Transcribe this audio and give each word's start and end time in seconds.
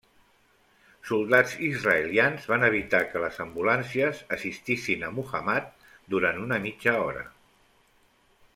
Soldats 1.09 1.51
israelians 1.67 2.47
van 2.53 2.65
evitar 2.69 3.01
que 3.11 3.21
les 3.25 3.37
ambulàncies 3.45 4.23
assistissin 4.39 5.05
a 5.09 5.13
Muhammad 5.19 5.71
durant 6.15 6.41
una 6.47 6.61
mitja 6.67 6.97
hora. 7.05 7.25